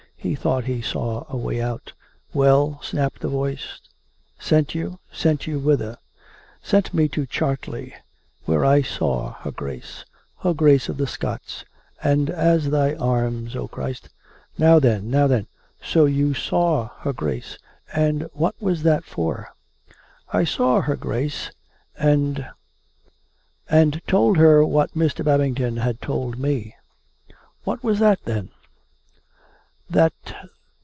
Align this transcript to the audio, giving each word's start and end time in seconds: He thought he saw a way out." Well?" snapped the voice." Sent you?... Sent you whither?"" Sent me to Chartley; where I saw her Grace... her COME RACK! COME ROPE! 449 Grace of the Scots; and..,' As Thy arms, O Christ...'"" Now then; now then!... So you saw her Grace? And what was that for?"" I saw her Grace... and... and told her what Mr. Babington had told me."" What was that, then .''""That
He 0.23 0.35
thought 0.35 0.65
he 0.65 0.83
saw 0.83 1.25
a 1.29 1.35
way 1.35 1.59
out." 1.59 1.93
Well?" 2.31 2.79
snapped 2.83 3.21
the 3.21 3.27
voice." 3.27 3.79
Sent 4.39 4.75
you?... 4.75 4.99
Sent 5.11 5.47
you 5.47 5.57
whither?"" 5.57 5.97
Sent 6.61 6.93
me 6.93 7.07
to 7.07 7.25
Chartley; 7.25 7.95
where 8.45 8.63
I 8.63 8.83
saw 8.83 9.33
her 9.39 9.49
Grace... 9.49 10.01
her 10.01 10.03
COME 10.03 10.03
RACK! 10.03 10.43
COME 10.43 10.49
ROPE! 10.51 10.57
449 10.77 10.77
Grace 10.77 10.89
of 10.89 10.97
the 10.97 11.07
Scots; 11.07 11.65
and..,' 12.03 12.29
As 12.53 12.69
Thy 12.69 12.93
arms, 12.93 13.55
O 13.55 13.67
Christ...'"" 13.67 14.09
Now 14.59 14.77
then; 14.77 15.09
now 15.09 15.25
then!... 15.25 15.47
So 15.83 16.05
you 16.05 16.35
saw 16.35 16.89
her 16.99 17.13
Grace? 17.13 17.57
And 17.91 18.29
what 18.31 18.53
was 18.61 18.83
that 18.83 19.03
for?"" 19.03 19.49
I 20.31 20.43
saw 20.43 20.81
her 20.81 20.95
Grace... 20.95 21.49
and... 21.97 22.47
and 23.67 23.99
told 24.05 24.37
her 24.37 24.63
what 24.63 24.93
Mr. 24.93 25.25
Babington 25.25 25.77
had 25.77 25.99
told 25.99 26.37
me."" 26.37 26.75
What 27.63 27.83
was 27.83 27.97
that, 27.97 28.19
then 28.25 28.51
.''""That 29.91 30.13